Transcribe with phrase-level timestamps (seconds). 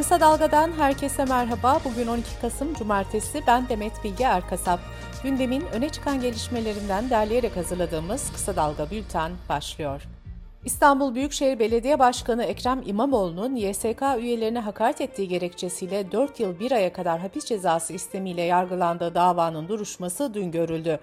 [0.00, 1.80] Kısa Dalga'dan herkese merhaba.
[1.84, 3.42] Bugün 12 Kasım Cumartesi.
[3.46, 4.80] Ben Demet Bilge Erkasap.
[5.22, 10.02] Gündemin öne çıkan gelişmelerinden derleyerek hazırladığımız Kısa Dalga Bülten başlıyor.
[10.64, 16.92] İstanbul Büyükşehir Belediye Başkanı Ekrem İmamoğlu'nun YSK üyelerine hakaret ettiği gerekçesiyle 4 yıl 1 aya
[16.92, 21.00] kadar hapis cezası istemiyle yargılandığı davanın duruşması dün görüldü.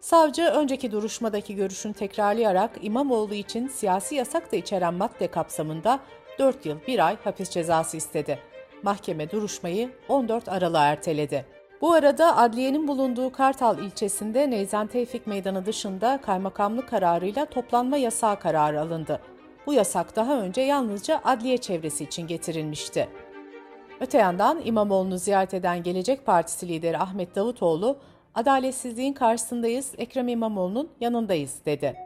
[0.00, 6.00] Savcı önceki duruşmadaki görüşünü tekrarlayarak İmamoğlu için siyasi yasak da içeren madde kapsamında
[6.38, 8.38] 4 yıl 1 ay hapis cezası istedi.
[8.82, 11.46] Mahkeme duruşmayı 14 Aralık'a erteledi.
[11.80, 18.80] Bu arada adliyenin bulunduğu Kartal ilçesinde Neyzen Tevfik Meydanı dışında kaymakamlık kararıyla toplanma yasağı kararı
[18.80, 19.20] alındı.
[19.66, 23.08] Bu yasak daha önce yalnızca adliye çevresi için getirilmişti.
[24.00, 27.98] Öte yandan İmamoğlu'nu ziyaret eden Gelecek Partisi lideri Ahmet Davutoğlu,
[28.34, 31.96] adaletsizliğin karşısındayız, Ekrem İmamoğlu'nun yanındayız dedi.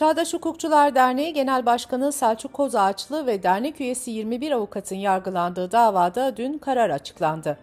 [0.00, 6.58] Çağdaş Hukukçular Derneği Genel Başkanı Selçuk Kozağaçlı ve dernek üyesi 21 avukatın yargılandığı davada dün
[6.58, 7.58] karar açıklandı.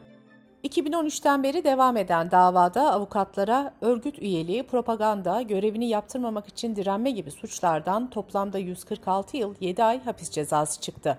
[0.64, 8.10] 2013'ten beri devam eden davada avukatlara örgüt üyeliği, propaganda, görevini yaptırmamak için direnme gibi suçlardan
[8.10, 11.18] toplamda 146 yıl 7 ay hapis cezası çıktı.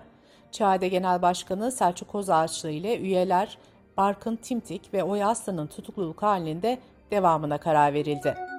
[0.51, 3.57] ÇADE Genel Başkanı Selçuk Kozağaçlı ile üyeler
[3.97, 6.79] Barkın Timtik ve Oya Aslan'ın tutukluluk halinde
[7.11, 8.58] devamına karar verildi.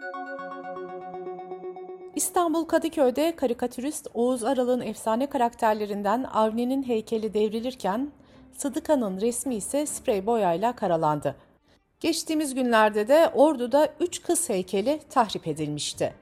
[2.20, 8.12] İstanbul Kadıköy'de karikatürist Oğuz Aral'ın efsane karakterlerinden Avni'nin heykeli devrilirken
[8.52, 11.36] Sıdıka'nın resmi ise sprey boyayla karalandı.
[12.00, 16.14] Geçtiğimiz günlerde de Ordu'da 3 kız heykeli tahrip edilmişti.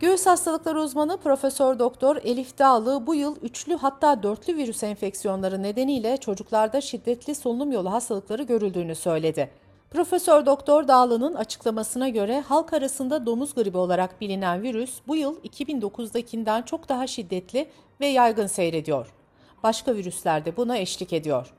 [0.00, 6.16] Göğüs hastalıkları uzmanı Profesör Doktor Elif Dağlı bu yıl üçlü hatta dörtlü virüs enfeksiyonları nedeniyle
[6.16, 9.67] çocuklarda şiddetli solunum yolu hastalıkları görüldüğünü söyledi.
[9.90, 16.62] Profesör Doktor Dağlı'nın açıklamasına göre halk arasında domuz gribi olarak bilinen virüs bu yıl 2009'dakinden
[16.62, 17.68] çok daha şiddetli
[18.00, 19.14] ve yaygın seyrediyor.
[19.62, 21.54] Başka virüsler de buna eşlik ediyor.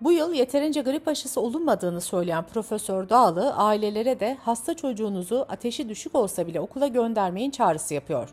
[0.00, 6.14] Bu yıl yeterince grip aşısı olunmadığını söyleyen Profesör Dağlı, ailelere de hasta çocuğunuzu ateşi düşük
[6.14, 8.28] olsa bile okula göndermeyin çağrısı yapıyor.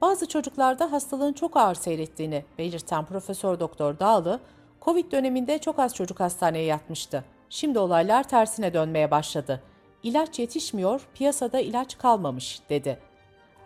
[0.00, 4.40] Bazı çocuklarda hastalığın çok ağır seyrettiğini belirten Profesör Doktor Dağlı,
[4.82, 7.24] Covid döneminde çok az çocuk hastaneye yatmıştı.
[7.50, 9.60] Şimdi olaylar tersine dönmeye başladı.
[10.02, 12.98] İlaç yetişmiyor, piyasada ilaç kalmamış, dedi.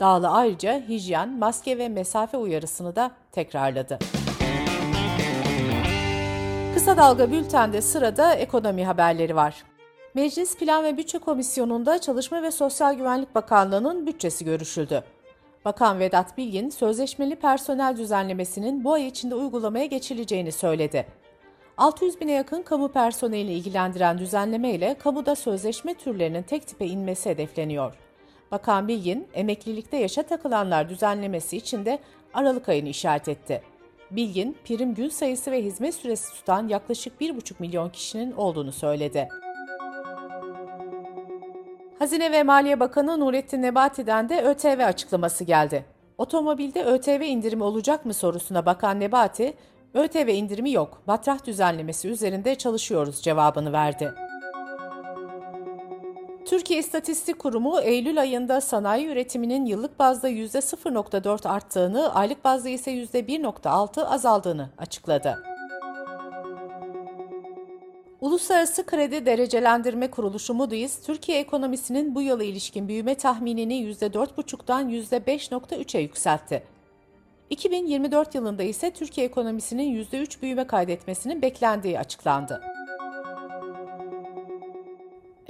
[0.01, 3.99] Dağlı ayrıca hijyen, maske ve mesafe uyarısını da tekrarladı.
[6.75, 9.65] Kısa Dalga Bülten'de sırada ekonomi haberleri var.
[10.15, 15.03] Meclis Plan ve Bütçe Komisyonu'nda Çalışma ve Sosyal Güvenlik Bakanlığı'nın bütçesi görüşüldü.
[15.65, 21.07] Bakan Vedat Bilgin, sözleşmeli personel düzenlemesinin bu ay içinde uygulamaya geçileceğini söyledi.
[21.77, 27.95] 600 bine yakın kamu personeli ilgilendiren düzenleme ile kamuda sözleşme türlerinin tek tipe inmesi hedefleniyor.
[28.51, 31.99] Bakan Bilgin, emeklilikte yaşa takılanlar düzenlemesi için de
[32.35, 33.63] Aralık ayını işaret etti.
[34.11, 39.29] Bilgin, prim gün sayısı ve hizmet süresi tutan yaklaşık 1,5 milyon kişinin olduğunu söyledi.
[41.99, 45.85] Hazine ve Maliye Bakanı Nurettin Nebati'den de ÖTV açıklaması geldi.
[46.19, 49.55] Otomobilde ÖTV indirimi olacak mı sorusuna bakan Nebati,
[49.95, 54.15] ÖTV indirimi yok, batrah düzenlemesi üzerinde çalışıyoruz cevabını verdi.
[56.45, 64.05] Türkiye İstatistik Kurumu Eylül ayında sanayi üretiminin yıllık bazda %0.4 arttığını, aylık bazda ise %1.6
[64.05, 65.43] azaldığını açıkladı.
[68.21, 76.72] Uluslararası Kredi Derecelendirme Kuruluşu Moody's, Türkiye ekonomisinin bu yıla ilişkin büyüme tahminini %4,5'dan %5,3'e yükseltti.
[77.53, 82.63] 2024 yılında ise Türkiye ekonomisinin %3 büyüme kaydetmesinin beklendiği açıklandı.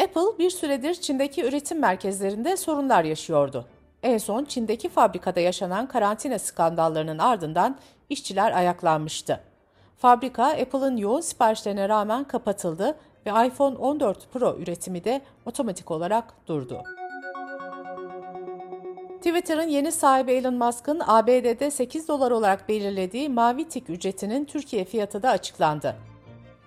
[0.03, 3.67] Apple bir süredir Çin'deki üretim merkezlerinde sorunlar yaşıyordu.
[4.03, 7.79] En son Çin'deki fabrikada yaşanan karantina skandallarının ardından
[8.11, 9.41] işçiler ayaklanmıştı.
[9.97, 16.83] Fabrika Apple'ın yoğun siparişlerine rağmen kapatıldı ve iPhone 14 Pro üretimi de otomatik olarak durdu.
[19.23, 25.23] Twitter'ın yeni sahibi Elon Musk'ın ABD'de 8 dolar olarak belirlediği Mavi Tik ücretinin Türkiye fiyatı
[25.23, 25.97] da açıklandı.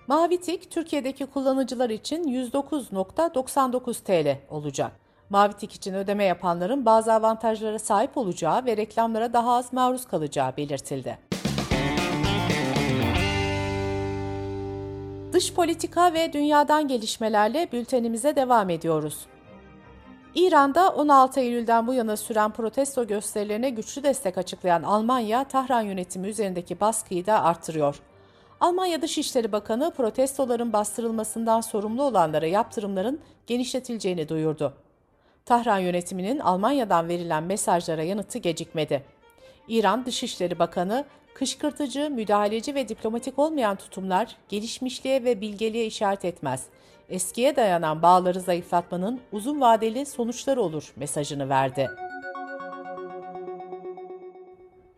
[0.06, 4.92] Mavi Tik, Türkiye'deki kullanıcılar için 109.99 TL olacak.
[5.30, 10.56] Mavi Tik için ödeme yapanların bazı avantajlara sahip olacağı ve reklamlara daha az maruz kalacağı
[10.56, 11.18] belirtildi.
[15.32, 19.26] Dış politika ve dünyadan gelişmelerle bültenimize devam ediyoruz.
[20.36, 26.80] İran'da 16 Eylül'den bu yana süren protesto gösterilerine güçlü destek açıklayan Almanya, Tahran yönetimi üzerindeki
[26.80, 28.00] baskıyı da artırıyor.
[28.60, 34.74] Almanya Dışişleri Bakanı protestoların bastırılmasından sorumlu olanlara yaptırımların genişletileceğini duyurdu.
[35.44, 39.02] Tahran yönetiminin Almanya'dan verilen mesajlara yanıtı gecikmedi.
[39.68, 41.04] İran Dışişleri Bakanı,
[41.34, 46.66] kışkırtıcı, müdahaleci ve diplomatik olmayan tutumlar gelişmişliğe ve bilgeliğe işaret etmez.
[47.08, 51.90] Eskiye dayanan bağları zayıflatmanın uzun vadeli sonuçları olur mesajını verdi.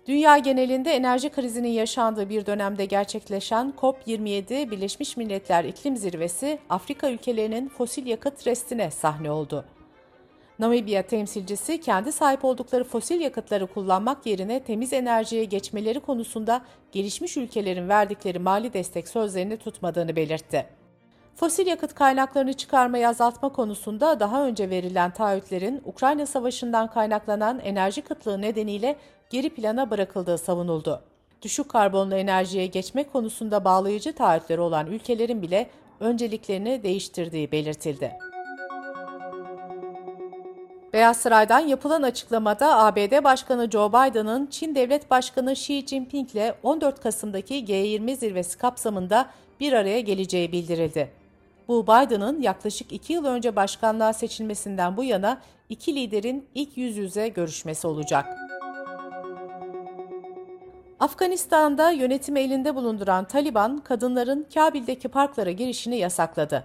[0.06, 7.68] Dünya genelinde enerji krizinin yaşandığı bir dönemde gerçekleşen COP27 Birleşmiş Milletler İklim Zirvesi Afrika ülkelerinin
[7.68, 9.64] fosil yakıt restine sahne oldu.
[10.58, 16.62] Namibya temsilcisi kendi sahip oldukları fosil yakıtları kullanmak yerine temiz enerjiye geçmeleri konusunda
[16.92, 20.77] gelişmiş ülkelerin verdikleri mali destek sözlerini tutmadığını belirtti.
[21.38, 28.40] Fosil yakıt kaynaklarını çıkarmayı azaltma konusunda daha önce verilen taahhütlerin Ukrayna Savaşı'ndan kaynaklanan enerji kıtlığı
[28.40, 28.96] nedeniyle
[29.30, 31.02] geri plana bırakıldığı savunuldu.
[31.42, 35.70] Düşük karbonlu enerjiye geçmek konusunda bağlayıcı taahhütleri olan ülkelerin bile
[36.00, 38.12] önceliklerini değiştirdiği belirtildi.
[40.92, 47.00] Beyaz Saray'dan yapılan açıklamada ABD Başkanı Joe Biden'ın Çin Devlet Başkanı Xi Jinping ile 14
[47.00, 49.30] Kasım'daki G20 zirvesi kapsamında
[49.60, 51.17] bir araya geleceği bildirildi.
[51.68, 57.28] Bu Biden'ın yaklaşık iki yıl önce başkanlığa seçilmesinden bu yana iki liderin ilk yüz yüze
[57.28, 58.26] görüşmesi olacak.
[61.00, 66.64] Afganistan'da yönetimi elinde bulunduran Taliban, kadınların Kabil'deki parklara girişini yasakladı.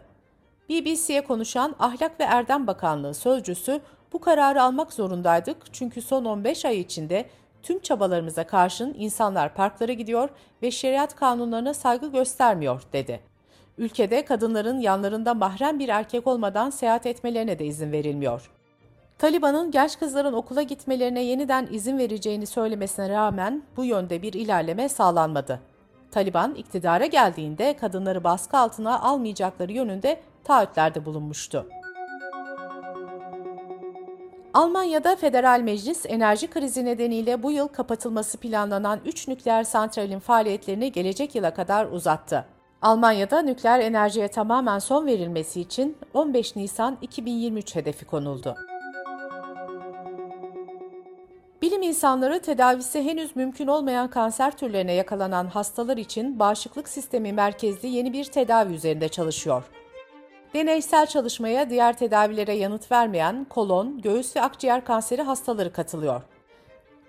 [0.69, 3.81] BBC'ye konuşan Ahlak ve Erdem Bakanlığı sözcüsü
[4.13, 7.25] bu kararı almak zorundaydık çünkü son 15 ay içinde
[7.63, 10.29] tüm çabalarımıza karşın insanlar parklara gidiyor
[10.61, 13.32] ve şeriat kanunlarına saygı göstermiyor dedi.
[13.77, 18.51] Ülkede kadınların yanlarında mahrem bir erkek olmadan seyahat etmelerine de izin verilmiyor.
[19.17, 25.59] Taliban'ın genç kızların okula gitmelerine yeniden izin vereceğini söylemesine rağmen bu yönde bir ilerleme sağlanmadı.
[26.11, 31.67] Taliban iktidara geldiğinde kadınları baskı altına almayacakları yönünde taahhütlerde bulunmuştu.
[34.53, 41.35] Almanya'da Federal Meclis enerji krizi nedeniyle bu yıl kapatılması planlanan 3 nükleer santralin faaliyetlerini gelecek
[41.35, 42.45] yıla kadar uzattı.
[42.83, 48.55] Almanya'da nükleer enerjiye tamamen son verilmesi için 15 Nisan 2023 hedefi konuldu.
[51.61, 58.13] Bilim insanları tedavisi henüz mümkün olmayan kanser türlerine yakalanan hastalar için bağışıklık sistemi merkezli yeni
[58.13, 59.63] bir tedavi üzerinde çalışıyor.
[60.53, 66.21] Deneysel çalışmaya diğer tedavilere yanıt vermeyen kolon, göğüs ve akciğer kanseri hastaları katılıyor.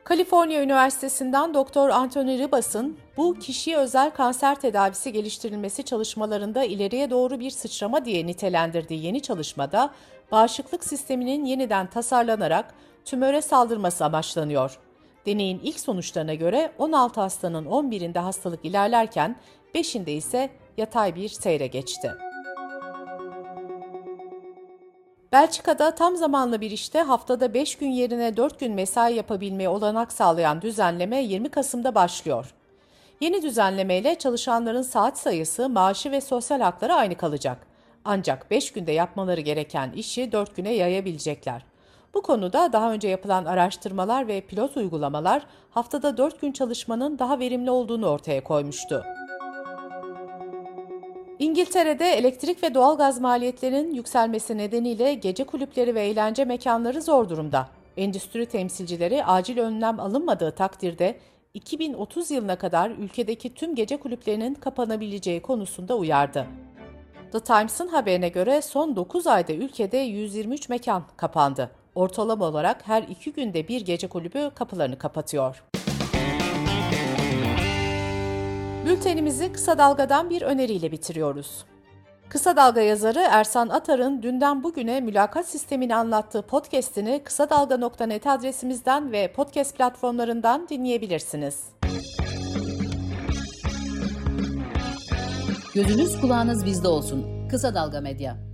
[0.05, 7.51] Kaliforniya Üniversitesi'nden Doktor Anthony Ribas'ın bu kişiye özel kanser tedavisi geliştirilmesi çalışmalarında ileriye doğru bir
[7.51, 9.91] sıçrama diye nitelendirdiği yeni çalışmada
[10.33, 12.75] bağışıklık sisteminin yeniden tasarlanarak
[13.05, 14.79] tümöre saldırması amaçlanıyor.
[15.27, 19.37] Deneyin ilk sonuçlarına göre 16 hastanın 11'inde hastalık ilerlerken
[19.75, 22.13] 5'inde ise yatay bir seyre geçti.
[25.35, 30.63] Belçika'da tam zamanlı bir işte haftada 5 gün yerine 4 gün mesai yapabilmeye olanak sağlayan
[30.63, 32.55] düzenleme 20 Kasım'da başlıyor.
[33.21, 37.67] Yeni düzenlemeyle çalışanların saat sayısı, maaşı ve sosyal hakları aynı kalacak.
[38.05, 41.65] Ancak 5 günde yapmaları gereken işi 4 güne yayabilecekler.
[42.15, 47.71] Bu konuda daha önce yapılan araştırmalar ve pilot uygulamalar haftada 4 gün çalışmanın daha verimli
[47.71, 49.05] olduğunu ortaya koymuştu.
[51.55, 57.69] İngiltere'de elektrik ve doğalgaz maliyetlerinin yükselmesi nedeniyle gece kulüpleri ve eğlence mekanları zor durumda.
[57.97, 61.19] Endüstri temsilcileri acil önlem alınmadığı takdirde
[61.55, 66.47] 2030 yılına kadar ülkedeki tüm gece kulüplerinin kapanabileceği konusunda uyardı.
[67.33, 71.71] The Times'ın haberine göre son 9 ayda ülkede 123 mekan kapandı.
[71.95, 75.65] Ortalama olarak her iki günde bir gece kulübü kapılarını kapatıyor.
[78.87, 81.65] Bültenimizi kısa dalgadan bir öneriyle bitiriyoruz.
[82.29, 89.33] Kısa Dalga yazarı Ersan Atar'ın dünden bugüne mülakat sistemini anlattığı podcast'ini kısa dalga.net adresimizden ve
[89.33, 91.65] podcast platformlarından dinleyebilirsiniz.
[95.75, 97.49] Gözünüz kulağınız bizde olsun.
[97.49, 98.54] Kısa Dalga Medya.